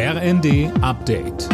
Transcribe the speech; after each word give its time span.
RND 0.00 0.70
Update. 0.80 1.48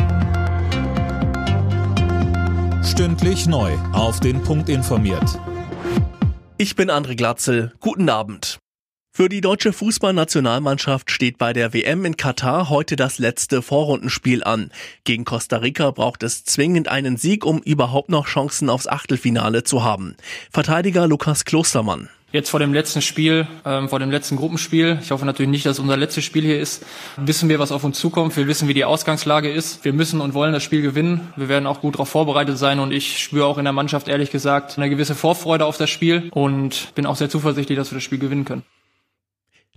Stündlich 2.84 3.46
neu. 3.46 3.72
Auf 3.94 4.20
den 4.20 4.42
Punkt 4.42 4.68
informiert. 4.68 5.40
Ich 6.58 6.76
bin 6.76 6.90
André 6.90 7.16
Glatzel. 7.16 7.72
Guten 7.80 8.10
Abend. 8.10 8.58
Für 9.16 9.30
die 9.30 9.40
deutsche 9.40 9.72
Fußballnationalmannschaft 9.72 11.10
steht 11.10 11.38
bei 11.38 11.54
der 11.54 11.72
WM 11.72 12.04
in 12.04 12.18
Katar 12.18 12.68
heute 12.68 12.96
das 12.96 13.18
letzte 13.18 13.62
Vorrundenspiel 13.62 14.44
an. 14.44 14.70
Gegen 15.04 15.24
Costa 15.24 15.56
Rica 15.56 15.90
braucht 15.92 16.22
es 16.22 16.44
zwingend 16.44 16.88
einen 16.88 17.16
Sieg, 17.16 17.46
um 17.46 17.62
überhaupt 17.62 18.10
noch 18.10 18.26
Chancen 18.26 18.68
aufs 18.68 18.86
Achtelfinale 18.86 19.64
zu 19.64 19.84
haben. 19.84 20.16
Verteidiger 20.50 21.06
Lukas 21.06 21.46
Klostermann 21.46 22.10
jetzt 22.34 22.50
vor 22.50 22.58
dem 22.58 22.74
letzten 22.74 23.00
Spiel, 23.00 23.46
ähm, 23.64 23.88
vor 23.88 24.00
dem 24.00 24.10
letzten 24.10 24.36
Gruppenspiel, 24.36 24.98
ich 25.00 25.12
hoffe 25.12 25.24
natürlich 25.24 25.50
nicht, 25.50 25.64
dass 25.64 25.78
unser 25.78 25.96
letztes 25.96 26.24
Spiel 26.24 26.42
hier 26.42 26.60
ist, 26.60 26.84
wissen 27.16 27.48
wir, 27.48 27.60
was 27.60 27.70
auf 27.70 27.84
uns 27.84 27.98
zukommt. 27.98 28.36
Wir 28.36 28.48
wissen, 28.48 28.66
wie 28.66 28.74
die 28.74 28.84
Ausgangslage 28.84 29.50
ist. 29.50 29.84
Wir 29.84 29.92
müssen 29.92 30.20
und 30.20 30.34
wollen 30.34 30.52
das 30.52 30.64
Spiel 30.64 30.82
gewinnen. 30.82 31.32
Wir 31.36 31.48
werden 31.48 31.66
auch 31.66 31.80
gut 31.80 31.94
darauf 31.94 32.08
vorbereitet 32.08 32.58
sein 32.58 32.80
und 32.80 32.92
ich 32.92 33.22
spüre 33.22 33.46
auch 33.46 33.56
in 33.56 33.64
der 33.64 33.72
Mannschaft 33.72 34.08
ehrlich 34.08 34.32
gesagt 34.32 34.76
eine 34.76 34.90
gewisse 34.90 35.14
Vorfreude 35.14 35.64
auf 35.64 35.78
das 35.78 35.90
Spiel 35.90 36.28
und 36.32 36.92
bin 36.96 37.06
auch 37.06 37.14
sehr 37.14 37.30
zuversichtlich, 37.30 37.78
dass 37.78 37.92
wir 37.92 37.96
das 37.96 38.02
Spiel 38.02 38.18
gewinnen 38.18 38.44
können. 38.44 38.64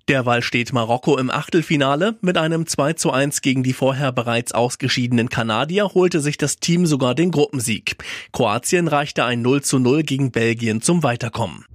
Derweil 0.09 0.41
steht 0.41 0.73
Marokko 0.73 1.17
im 1.17 1.29
Achtelfinale. 1.29 2.15
Mit 2.21 2.37
einem 2.37 2.65
2 2.65 2.93
zu 2.93 3.11
1 3.11 3.41
gegen 3.41 3.61
die 3.61 3.73
vorher 3.73 4.11
bereits 4.11 4.53
ausgeschiedenen 4.53 5.29
Kanadier 5.29 5.93
holte 5.93 6.21
sich 6.21 6.37
das 6.37 6.57
Team 6.57 6.87
sogar 6.87 7.13
den 7.13 7.29
Gruppensieg. 7.29 7.97
Kroatien 8.31 8.87
reichte 8.87 9.25
ein 9.25 9.43
0 9.43 9.61
zu 9.61 9.77
0 9.77 10.01
gegen 10.03 10.31
Belgien 10.31 10.81
zum 10.81 11.03
Weiterkommen. 11.03 11.65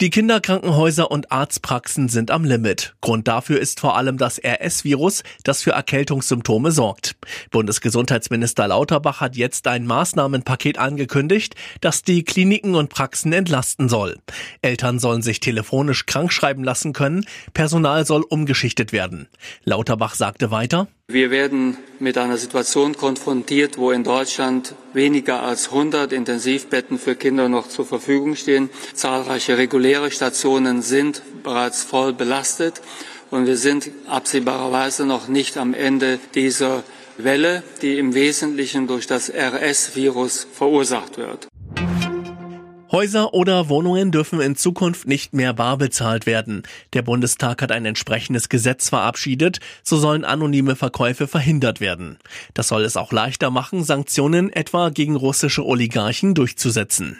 Die 0.00 0.08
Kinderkrankenhäuser 0.08 1.10
und 1.10 1.30
Arztpraxen 1.30 2.08
sind 2.08 2.30
am 2.30 2.44
Limit. 2.44 2.94
Grund 3.02 3.28
dafür 3.28 3.60
ist 3.60 3.80
vor 3.80 3.98
allem 3.98 4.16
das 4.16 4.40
RS-Virus, 4.42 5.22
das 5.44 5.62
für 5.62 5.72
Erkältungssymptome 5.72 6.72
sorgt. 6.72 7.16
Bundesgesundheitsminister 7.50 8.66
Lauterbach 8.66 9.20
hat 9.20 9.36
jetzt 9.36 9.66
ein 9.66 9.86
Maßnahmenpaket 9.86 10.78
angekündigt, 10.78 11.54
das 11.82 12.02
die 12.02 12.24
Kliniken 12.24 12.76
und 12.76 12.88
Praxen 12.88 13.34
entlasten 13.34 13.90
soll. 13.90 14.16
Eltern 14.62 14.98
sollen 14.98 15.20
sich 15.20 15.38
telefonisch 15.38 16.06
krankschreiben 16.06 16.64
lassen 16.64 16.94
können, 16.94 17.26
Personal 17.52 18.06
soll 18.06 18.22
umgeschichtet 18.22 18.92
werden. 18.94 19.28
Lauterbach 19.64 20.14
sagte 20.14 20.50
weiter, 20.50 20.88
wir 21.12 21.30
werden 21.30 21.76
mit 21.98 22.16
einer 22.16 22.36
Situation 22.36 22.96
konfrontiert, 22.96 23.78
wo 23.78 23.90
in 23.90 24.04
Deutschland 24.04 24.74
weniger 24.92 25.42
als 25.42 25.68
100 25.68 26.12
Intensivbetten 26.12 26.98
für 26.98 27.14
Kinder 27.14 27.48
noch 27.48 27.68
zur 27.68 27.86
Verfügung 27.86 28.36
stehen. 28.36 28.70
Zahlreiche 28.94 29.58
reguläre 29.58 30.10
Stationen 30.10 30.82
sind 30.82 31.22
bereits 31.42 31.82
voll 31.82 32.12
belastet 32.12 32.80
und 33.30 33.46
wir 33.46 33.56
sind 33.56 33.90
absehbarerweise 34.06 35.04
noch 35.04 35.28
nicht 35.28 35.56
am 35.56 35.74
Ende 35.74 36.18
dieser 36.34 36.82
Welle, 37.18 37.62
die 37.82 37.98
im 37.98 38.14
Wesentlichen 38.14 38.86
durch 38.86 39.06
das 39.06 39.30
RS-Virus 39.30 40.46
verursacht 40.52 41.18
wird. 41.18 41.49
Häuser 42.92 43.34
oder 43.34 43.68
Wohnungen 43.68 44.10
dürfen 44.10 44.40
in 44.40 44.56
Zukunft 44.56 45.06
nicht 45.06 45.32
mehr 45.32 45.52
bar 45.52 45.78
bezahlt 45.78 46.26
werden. 46.26 46.64
Der 46.92 47.02
Bundestag 47.02 47.62
hat 47.62 47.70
ein 47.70 47.86
entsprechendes 47.86 48.48
Gesetz 48.48 48.88
verabschiedet, 48.88 49.60
so 49.84 49.96
sollen 49.96 50.24
anonyme 50.24 50.74
Verkäufe 50.74 51.28
verhindert 51.28 51.80
werden. 51.80 52.18
Das 52.52 52.66
soll 52.66 52.82
es 52.82 52.96
auch 52.96 53.12
leichter 53.12 53.50
machen, 53.50 53.84
Sanktionen 53.84 54.52
etwa 54.52 54.88
gegen 54.88 55.14
russische 55.14 55.64
Oligarchen 55.64 56.34
durchzusetzen. 56.34 57.18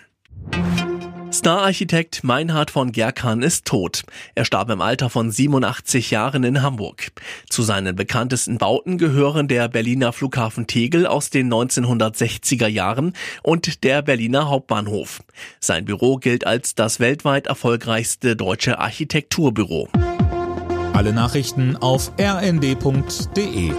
Stararchitekt 1.41 2.22
Meinhard 2.22 2.70
von 2.70 2.92
Gerkan 2.92 3.41
ist 3.41 3.64
tot. 3.64 4.02
Er 4.34 4.44
starb 4.44 4.69
im 4.69 4.83
Alter 4.83 5.08
von 5.08 5.30
87 5.30 6.10
Jahren 6.10 6.44
in 6.44 6.60
Hamburg. 6.60 7.12
Zu 7.48 7.62
seinen 7.62 7.96
bekanntesten 7.96 8.58
Bauten 8.58 8.98
gehören 8.98 9.48
der 9.48 9.68
Berliner 9.68 10.12
Flughafen 10.12 10.66
Tegel 10.66 11.06
aus 11.06 11.30
den 11.30 11.50
1960er 11.50 12.66
Jahren 12.66 13.14
und 13.42 13.84
der 13.84 14.02
Berliner 14.02 14.50
Hauptbahnhof. 14.50 15.22
Sein 15.61 15.86
Büro 15.86 16.18
gilt 16.18 16.46
als 16.46 16.74
das 16.74 17.01
weltweit 17.01 17.46
erfolgreichste 17.46 18.36
deutsche 18.36 18.78
Architekturbüro. 18.78 19.89
Alle 20.92 21.14
Nachrichten 21.14 21.74
auf 21.78 22.12
rnd.de 22.20 23.72